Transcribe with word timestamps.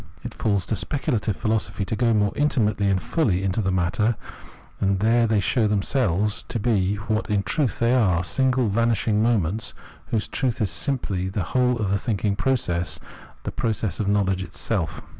It 0.23 0.33
falls 0.33 0.65
to 0.65 0.73
specu 0.73 1.13
lative 1.13 1.35
philosophy 1.35 1.85
to 1.85 1.95
go 1.95 2.11
more 2.11 2.31
intimately 2.35 2.89
and 2.89 2.99
fully 2.99 3.43
into 3.43 3.61
the 3.61 3.71
matter, 3.71 4.15
and 4.79 4.99
there 4.99 5.27
they 5.27 5.39
show 5.39 5.67
themselves 5.67 6.41
to 6.47 6.57
be 6.59 6.95
what 6.95 7.29
in 7.29 7.43
truth 7.43 7.77
they 7.77 7.93
are, 7.93 8.23
single 8.23 8.67
vanishing 8.69 9.21
moments, 9.21 9.75
whose 10.07 10.27
truth 10.27 10.59
is 10.59 10.71
simply 10.71 11.29
the 11.29 11.43
whole 11.43 11.75
oiE 11.75 11.87
the 11.87 11.99
thinking 11.99 12.35
process, 12.35 12.99
the 13.43 13.51
process 13.51 13.99
of 13.99 14.07
knowledge 14.07 14.41
itself. 14.41 15.03